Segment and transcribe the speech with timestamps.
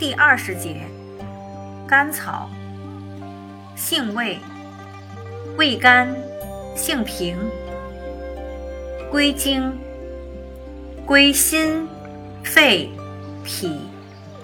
[0.00, 0.80] 第二十节，
[1.86, 2.48] 甘草，
[3.76, 4.38] 性味，
[5.58, 6.16] 味甘，
[6.74, 7.36] 性平，
[9.10, 9.78] 归经，
[11.04, 11.86] 归心、
[12.42, 12.90] 肺、
[13.44, 13.78] 脾、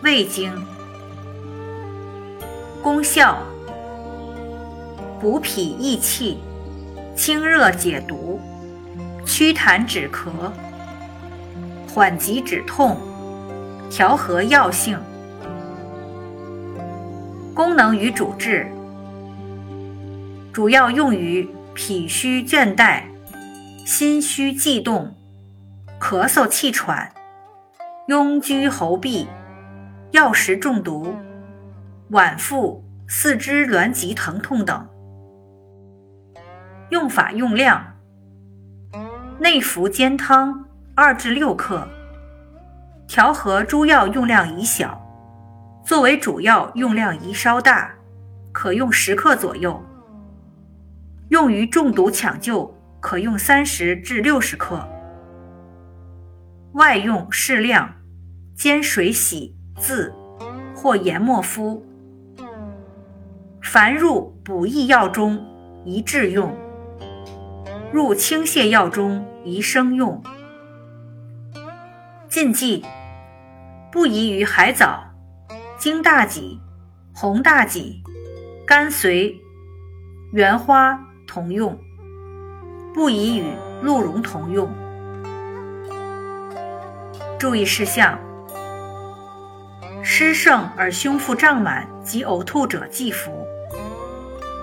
[0.03, 0.53] 胃经。
[2.83, 3.39] 功效，
[5.19, 6.39] 补脾益气，
[7.17, 8.39] 清热解毒，
[9.25, 10.29] 祛痰止咳，
[11.95, 12.99] 缓急止痛，
[13.89, 14.99] 调和药性。
[17.57, 18.71] 功能与主治，
[20.53, 23.05] 主要用于脾虚倦怠、
[23.87, 25.15] 心虚悸动、
[25.99, 27.11] 咳嗽气喘、
[28.09, 29.27] 痈疽喉痹、
[30.11, 31.17] 药食中毒。
[32.11, 34.87] 脘腹、四肢挛急疼痛等。
[36.91, 37.83] 用法用量：
[39.39, 41.89] 内服煎汤二至六克，
[43.09, 45.06] 调和诸药用量宜小，
[45.87, 47.95] 作为主要用量宜稍大，
[48.51, 49.81] 可用十克左右。
[51.29, 54.85] 用于中毒抢救，可用三十至六十克。
[56.73, 57.89] 外用适量，
[58.57, 60.13] 煎水洗渍，
[60.75, 61.87] 或研末敷。
[63.63, 65.41] 凡入补益药中，
[65.85, 66.51] 宜制用；
[67.93, 70.21] 入清泻药中，宜生用。
[72.29, 72.85] 禁忌：
[73.93, 75.05] 不宜与海藻、
[75.79, 76.59] 荆大戟、
[77.15, 78.03] 红大戟、
[78.67, 79.39] 甘遂、
[80.33, 81.77] 原花同用；
[82.95, 83.45] 不宜与
[83.83, 84.73] 鹿茸同用。
[87.39, 88.19] 注意事项：
[90.03, 93.47] 湿盛而胸腹胀满及呕吐者忌服。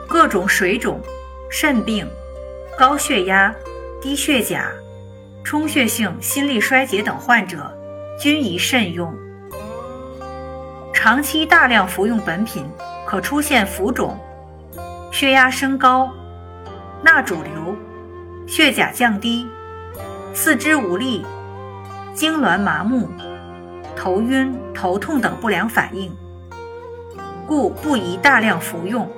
[0.09, 0.99] 各种水肿、
[1.47, 2.07] 肾病、
[2.77, 3.53] 高血压、
[4.01, 4.67] 低血钾、
[5.43, 7.71] 充血性心力衰竭等患者
[8.19, 9.15] 均宜慎用。
[10.93, 12.65] 长期大量服用本品，
[13.05, 14.17] 可出现浮肿、
[15.11, 16.09] 血压升高、
[17.03, 17.75] 钠肿瘤、
[18.47, 19.45] 血钾降低、
[20.33, 21.25] 四肢无力、
[22.15, 23.09] 痉挛麻木、
[23.97, 26.15] 头晕、头痛等不良反应，
[27.45, 29.09] 故不宜大量服用。